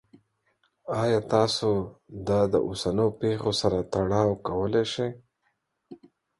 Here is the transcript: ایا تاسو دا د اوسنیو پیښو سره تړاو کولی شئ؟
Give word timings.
ایا 1.01 1.19
تاسو 1.33 1.69
دا 2.27 2.39
د 2.53 2.55
اوسنیو 2.67 3.07
پیښو 3.21 3.51
سره 3.61 3.77
تړاو 3.93 4.31
کولی 4.47 4.85
شئ؟ 4.93 5.09